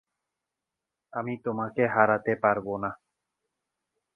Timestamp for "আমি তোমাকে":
1.13-1.83